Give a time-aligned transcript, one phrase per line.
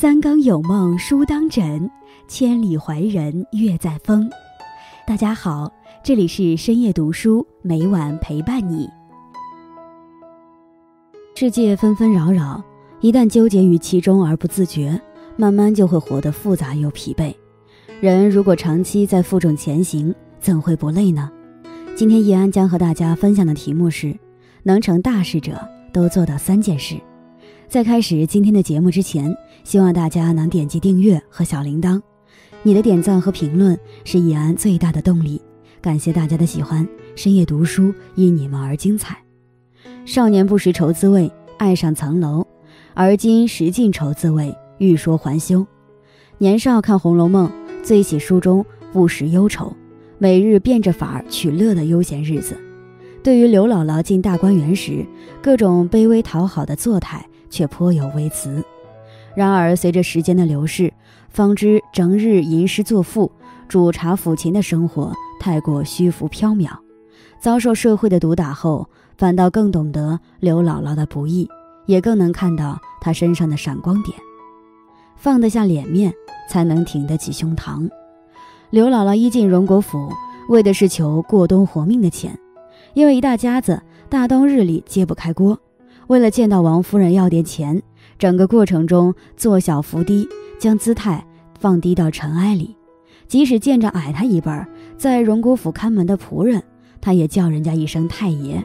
[0.00, 1.90] 三更有梦书当枕，
[2.26, 4.30] 千里怀人月在风。
[5.06, 5.70] 大家好，
[6.02, 8.88] 这里是深夜读书，每晚陪伴你。
[11.34, 12.64] 世界纷纷扰扰，
[13.02, 14.98] 一旦纠结于其中而不自觉，
[15.36, 17.34] 慢慢就会活得复杂又疲惫。
[18.00, 21.30] 人如果长期在负重前行，怎会不累呢？
[21.94, 24.18] 今天易安将和大家分享的题目是：
[24.62, 25.60] 能成大事者
[25.92, 26.96] 都做到三件事。
[27.70, 32.02] 在开始今天的节目之前，希望大家能点击订阅和小铃铛。
[32.64, 35.40] 你的点赞和评论是易安最大的动力。
[35.80, 36.84] 感谢大家的喜欢，
[37.14, 39.16] 深夜读书因你们而精彩。
[40.04, 42.44] 少年不识愁滋味，爱上层楼；
[42.92, 45.64] 而今识尽愁滋味，欲说还休。
[46.38, 47.48] 年少看《红楼梦》，
[47.84, 49.72] 最喜书中不识忧愁，
[50.18, 52.56] 每日变着法儿取乐的悠闲日子。
[53.22, 55.06] 对于刘姥姥进大观园时
[55.40, 57.24] 各种卑微讨好的作态。
[57.50, 58.64] 却颇有微词。
[59.34, 60.92] 然而，随着时间的流逝，
[61.28, 63.30] 方知整日吟诗作赋、
[63.68, 66.70] 煮茶抚琴的生活太过虚浮缥缈。
[67.38, 71.48] 遭受社会的毒打后，反倒更懂得刘姥姥的不易，
[71.86, 74.16] 也更能看到她身上的闪光点。
[75.16, 76.12] 放得下脸面，
[76.48, 77.88] 才能挺得起胸膛。
[78.70, 80.12] 刘姥姥一进荣国府，
[80.48, 82.38] 为的是求过冬活命的钱，
[82.94, 85.58] 因为一大家子大冬日里揭不开锅。
[86.10, 87.80] 为了见到王夫人要点钱，
[88.18, 91.24] 整个过程中做小伏低，将姿态
[91.60, 92.74] 放低到尘埃里。
[93.28, 94.66] 即使见着矮他一辈儿，
[94.98, 96.60] 在荣国府看门的仆人，
[97.00, 98.60] 他也叫人家一声太爷。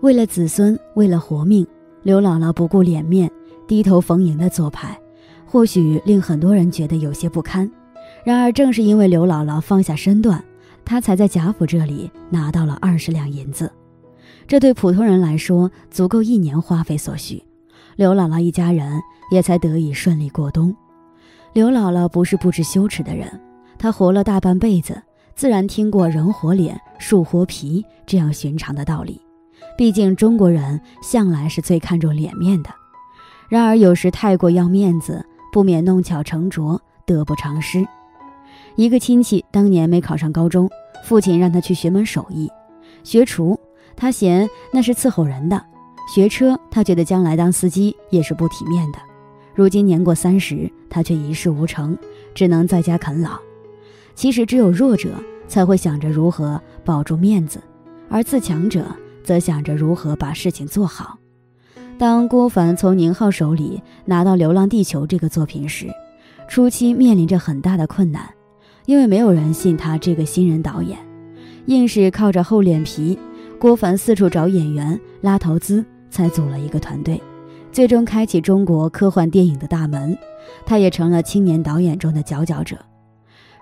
[0.00, 1.66] 为了子孙，为了活命，
[2.04, 3.28] 刘姥姥不顾脸面，
[3.66, 4.96] 低头逢迎的做派，
[5.44, 7.68] 或许令很多人觉得有些不堪。
[8.22, 10.40] 然而，正是因为刘姥姥放下身段，
[10.84, 13.68] 她才在贾府这里拿到了二十两银子。
[14.46, 17.42] 这对普通人来说足够一年花费所需，
[17.96, 19.00] 刘姥姥一家人
[19.30, 20.74] 也才得以顺利过冬。
[21.52, 23.40] 刘姥姥不是不知羞耻的人，
[23.78, 25.00] 她活了大半辈子，
[25.34, 29.20] 自然听过“人活脸，树活皮”这样寻常的道理。
[29.76, 32.70] 毕竟中国人向来是最看重脸面的。
[33.48, 37.86] 然而有时太过要面子，不免弄巧成拙，得不偿失。
[38.76, 40.68] 一个亲戚当年没考上高中，
[41.04, 42.50] 父亲让他去学门手艺，
[43.02, 43.58] 学厨。
[44.00, 45.62] 他嫌那是伺候人的，
[46.14, 48.98] 学车他觉得将来当司机也是不体面的。
[49.54, 51.94] 如今年过三十，他却一事无成，
[52.34, 53.38] 只能在家啃老。
[54.14, 55.10] 其实只有弱者
[55.46, 57.60] 才会想着如何保住面子，
[58.08, 58.86] 而自强者
[59.22, 61.18] 则想着如何把事情做好。
[61.98, 65.88] 当郭帆从宁浩手里拿到《流浪地球》这个作品时，
[66.48, 68.30] 初期面临着很大的困难，
[68.86, 70.98] 因为没有人信他这个新人导演，
[71.66, 73.18] 硬是靠着厚脸皮。
[73.60, 77.22] 郭帆四处找演员拉投资，才组了一个团队，
[77.70, 80.16] 最终开启中国科幻电影的大门。
[80.64, 82.78] 他也成了青年导演中的佼佼者。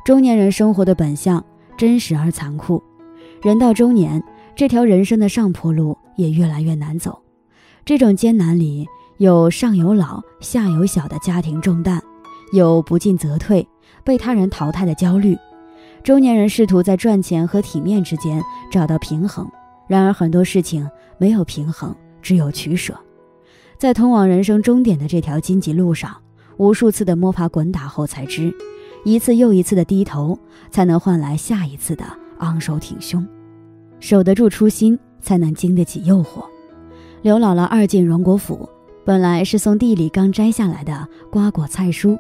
[0.05, 1.45] 中年人生活的本相
[1.77, 2.81] 真实而残酷，
[3.43, 4.23] 人到中年，
[4.55, 7.21] 这条人生的上坡路也越来越难走。
[7.85, 8.87] 这种艰难里
[9.17, 12.01] 有上有老下有小的家庭重担，
[12.53, 13.67] 有不进则退、
[14.05, 15.37] 被他人淘汰的焦虑。
[16.05, 19.51] 中年人试图在赚钱和体面之间找到平衡。
[19.89, 20.89] 然而很多事情
[21.19, 22.95] 没有平衡，只有取舍。
[23.77, 26.15] 在通往人生终点的这条荆棘路上，
[26.59, 28.53] 无数次的摸爬滚打后，才知，
[29.05, 30.39] 一次又一次的低头，
[30.71, 32.05] 才能换来下一次的
[32.39, 33.27] 昂首挺胸。
[34.01, 36.45] 守得住初心，才能经得起诱惑。
[37.23, 38.69] 刘姥姥二进荣国府，
[39.05, 42.19] 本来是从地里刚摘下来的瓜果菜蔬，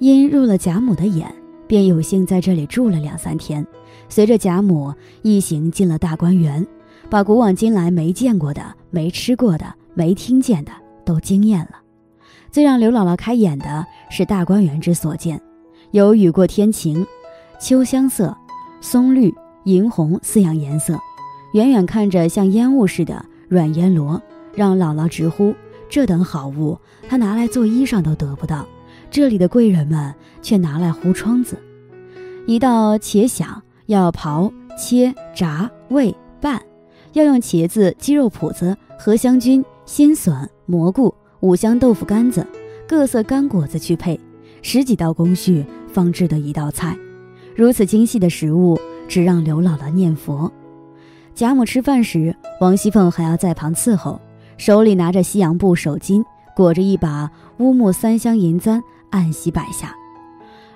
[0.00, 1.32] 因入了贾母的眼，
[1.66, 3.66] 便有幸在这里住了两三天。
[4.08, 4.92] 随着贾母
[5.22, 6.66] 一行进了大观园。
[7.10, 10.72] 把古往今来没见过的、没吃过的、没听见的
[11.04, 11.78] 都惊艳了。
[12.50, 15.40] 最让刘姥姥开眼的是大观园之所见，
[15.90, 17.06] 有雨过天晴、
[17.60, 18.36] 秋香色、
[18.80, 20.98] 松绿、银红四样颜色，
[21.52, 24.20] 远远看着像烟雾似的软烟罗，
[24.54, 25.54] 让姥姥直呼
[25.90, 26.78] 这等好物，
[27.08, 28.66] 她拿来做衣裳都得不到。
[29.10, 31.58] 这里的贵人们却拿来糊窗子。
[32.46, 36.14] 一道且想要刨、切、炸、煨、
[37.12, 42.46] 要用茄子、鸡肉脯子、荷香菌、鲜笋、蘑菇、五香豆腐干子、
[42.86, 44.18] 各色干果子去配，
[44.62, 46.96] 十几道工序方制的一道菜。
[47.56, 48.78] 如此精细的食物，
[49.08, 50.52] 只让刘姥姥念佛。
[51.34, 54.20] 贾母吃饭时，王熙凤还要在旁伺候，
[54.56, 59.94] 手里拿着西洋布手巾，裹着一把乌木三香银簪，按席摆下。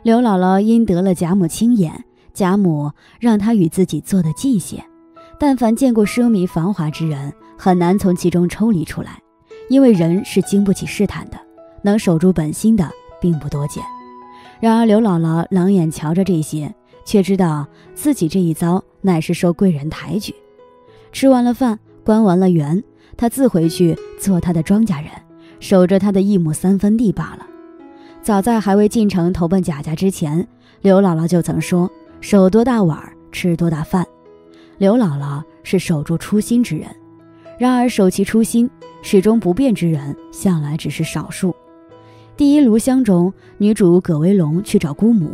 [0.03, 2.91] 刘姥姥因得了贾母亲眼，贾母
[3.21, 4.85] 让她与自己坐得近些。
[5.43, 9.21] 但凡见过奢靡繁华之人，很难从其中抽离出来，
[9.69, 11.37] 因为人是经不起试探的。
[11.83, 12.89] 能守住本心的，
[13.21, 13.83] 并不多见。
[14.61, 16.73] 然而刘姥姥冷眼瞧着这些，
[17.05, 20.33] 却知道自己这一遭乃是受贵人抬举。
[21.11, 22.81] 吃完了饭，观完了园，
[23.17, 25.11] 她自回去做她的庄稼人，
[25.59, 27.45] 守着她的一亩三分地罢了。
[28.23, 30.47] 早在还未进城投奔贾家之前，
[30.83, 31.91] 刘姥姥就曾说
[32.23, 32.97] ：“守多大碗，
[33.33, 34.07] 吃多大饭。”
[34.79, 36.89] 刘姥姥是守住初心之人。
[37.59, 38.69] 然而守其初心，
[39.03, 41.55] 始终不变之人，向来只是少数。
[42.37, 45.31] 第一炉香中，女主葛薇龙去找姑母，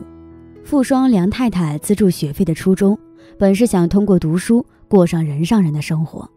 [0.64, 2.98] 富双梁太太资助学费的初衷，
[3.38, 6.28] 本是想通过读书过上人上人的生活。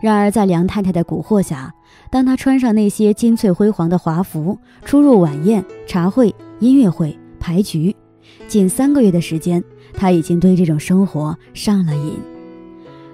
[0.00, 1.74] 然而在梁太太的蛊惑下，
[2.10, 7.96] 当她穿上那些金翠辉煌的华服，出入晚宴、茶会、音乐会、牌局，
[8.46, 9.62] 仅三个月的时间，
[9.92, 12.14] 她已经对这种生活上了瘾。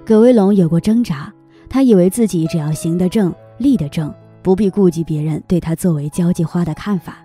[0.07, 1.33] 葛威龙有过挣扎，
[1.69, 7.19] 他以为自己只要行得正、立得正，不必顾及别人对他作为交际花的看法。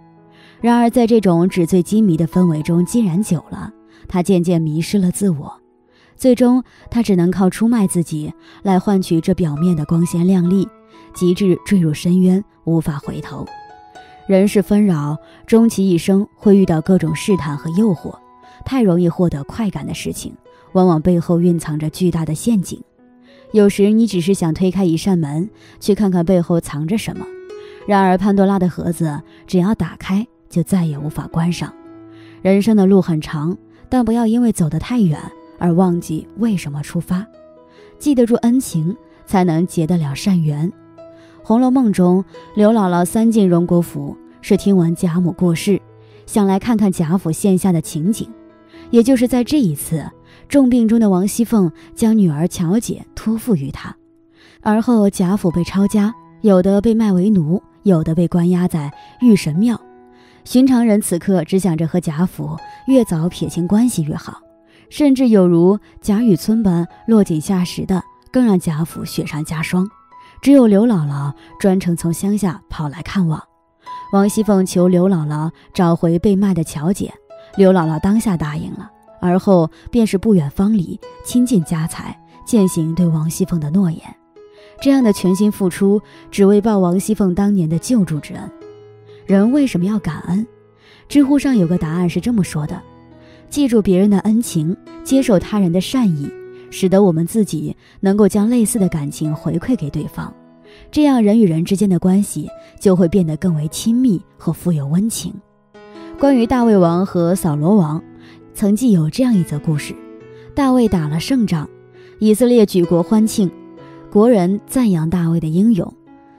[0.60, 3.72] 然而在这种纸醉金迷的氛围中浸染久了，
[4.07, 5.54] 他渐渐迷失了自我。
[6.16, 8.33] 最终，他只能靠出卖自己
[8.63, 10.68] 来换取这表面的光鲜亮丽，
[11.13, 13.45] 极致坠入深渊，无法回头。
[14.25, 18.18] 人世纷扰，终其一生会遇到各种试探和诱惑，
[18.66, 20.34] 太容易获得快感的事情，
[20.74, 22.82] 往往背后蕴藏着巨大的陷阱。
[23.52, 27.26] 有时你只是想推开一扇门，去看看背后藏着什么，
[27.88, 31.74] 然而潘多拉的盒子只要打开，就再也无法关上。
[32.42, 33.58] 人生的路很长，
[33.90, 35.20] 但不要因为走得太远。
[35.60, 37.24] 而忘记为什么出发，
[38.00, 38.98] 记得住恩情，
[39.28, 40.68] 才能结得了善缘。
[41.44, 42.26] 《红楼梦》中，
[42.56, 45.80] 刘姥姥三进荣国府，是听闻贾母过世，
[46.26, 48.28] 想来看看贾府现下的情景。
[48.90, 50.04] 也就是在这一次，
[50.51, 53.95] 重病中的王熙凤将女儿乔姐托付于他。
[54.59, 59.80] 而后贾府被抄家，有的被卖为奴，有的被关押在玉神庙。
[60.44, 62.57] 寻常人此刻只想着和贾府
[62.88, 64.42] 越早撇清关系越好。
[64.89, 69.89] 甚至有如贾雨村般落井下石的，更让贾府雪上加霜。
[70.42, 71.31] 只有刘姥姥
[71.62, 73.42] 专程从乡下跑来看望，
[74.12, 77.13] 王熙凤求刘姥姥找回被卖的乔姐，
[77.56, 78.92] 刘姥姥当下答应了。
[79.22, 84.02] 而后便是不远方里倾尽家财，践行对王熙凤的诺言。
[84.82, 86.02] 这样的全心付出，
[86.32, 88.52] 只为报王熙凤当年的救助之恩。
[89.26, 90.46] 人为什么要感恩？
[91.08, 92.82] 知乎上有个答案是这么说的。
[93.50, 96.28] 记住别人的恩情，接受他人的善意，
[96.72, 100.34] 使得我们自己能够将类似的感情回馈给对方，
[100.90, 105.34] 这样人与人之间的关系就会变得更为亲密和富有温情。
[106.18, 108.02] 关于大胃王和扫罗王，
[108.53, 109.95] 曾记有这样一则故事：
[110.56, 111.68] 大卫打了胜仗，
[112.19, 113.50] 以色列举国欢庆，
[114.12, 115.94] 国人赞扬大卫的英勇。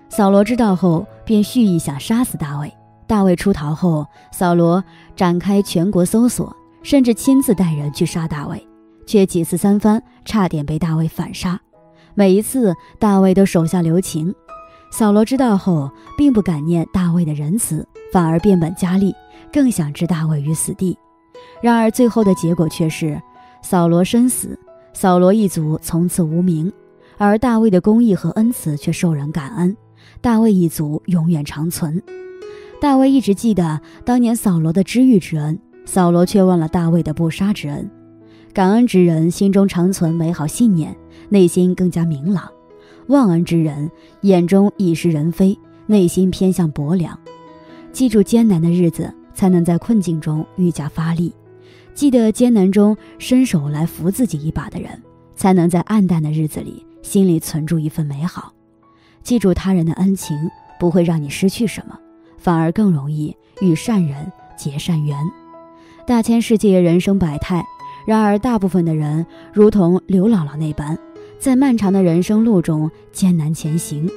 [0.09, 2.73] 扫罗知道后，便蓄意想杀死大卫。
[3.07, 4.83] 大卫出逃后，扫罗
[5.17, 6.55] 展开全国搜索。
[6.83, 8.67] 甚至亲自带人去杀大卫，
[9.07, 11.61] 却几次三番差点被大卫反杀。
[12.15, 14.35] 每一次，大卫都手下留情。
[14.91, 15.89] 扫罗知道后，
[16.19, 19.15] 并不感念大卫的仁慈，反而变本加厉，
[19.53, 20.99] 更想置大卫于死地。
[21.61, 23.21] 然而，最后的结果却是
[23.63, 24.59] 扫罗身死，
[24.93, 26.73] 扫罗一族从此无名，
[27.19, 29.77] 而大卫的公义和恩慈却受人感恩，
[30.21, 32.03] 大卫一族永远长存。
[32.81, 35.59] 大卫一直记得当年扫罗的知遇之恩。
[35.85, 37.91] 扫罗却忘了大卫的不杀之恩，
[38.55, 40.97] 感恩之人心中常存美好信念，
[41.29, 42.45] 内心更加明朗；
[43.09, 43.91] 忘恩之人
[44.21, 47.19] 眼中已是人非，内心偏向薄凉。
[47.91, 51.31] 记住艰难的日子，才能在困境中愈加发力；
[51.95, 55.01] 记得艰难中伸手来扶自己一把的人，
[55.35, 58.53] 才能在暗淡的日子里心里存住一份美好。
[59.23, 60.37] 记住他人的恩情，
[60.81, 61.99] 不会让你失去什么，
[62.39, 65.17] 反而更容易与善人结善缘。
[66.07, 67.65] 大千世界，人生百态。
[68.05, 70.99] 然而，大部分的人如同刘姥姥那般，
[71.39, 74.11] 在漫长的人生路中艰难前行。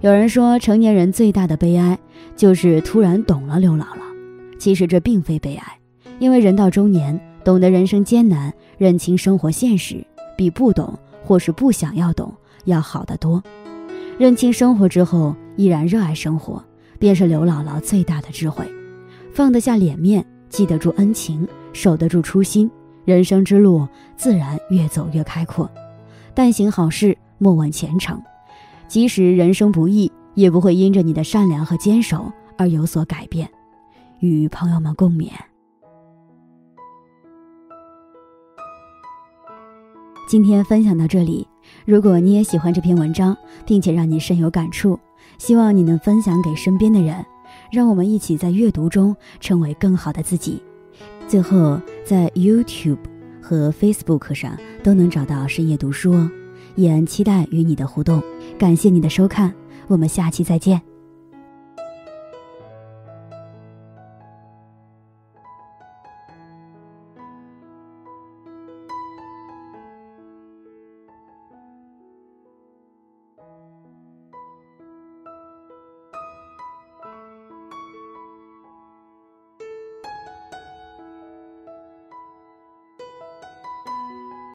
[0.00, 1.98] 有人说，成年人最大的悲哀
[2.36, 4.07] 就是突然懂了刘姥姥。
[4.58, 5.78] 其实这并非悲哀，
[6.18, 10.04] 因为人到中年，懂得人生艰难，认清生活现实，
[10.36, 12.34] 比不懂或是不想要懂
[12.64, 13.42] 要好得多。
[14.18, 16.62] 认清生活之后，依然热爱生活，
[16.98, 18.66] 便是刘姥姥最大的智慧。
[19.32, 20.24] 放得下脸面。
[20.48, 22.70] 记得住恩情，守得住初心，
[23.04, 23.86] 人生之路
[24.16, 25.70] 自然越走越开阔。
[26.32, 28.18] 但行好事，莫问前程。
[28.88, 33.46] 即使人生不易，也不会因着你的善良和坚守而有所改变。
[34.20, 35.30] 与朋友们共勉。
[40.28, 41.46] 今天分享到这里，
[41.86, 44.98] 如果你也喜欢这篇文章，并且让你深有感触，
[45.38, 47.24] 希望你能分享给身边的人。
[47.72, 50.62] 让我们一起在阅读中成为更好的自己。
[51.26, 52.98] 最后，在 YouTube
[53.40, 56.30] 和 Facebook 上都能找到深夜读书哦。
[56.76, 58.22] 也期待与你的互动，
[58.58, 59.52] 感谢你的收看，
[59.86, 60.87] 我们下期再见。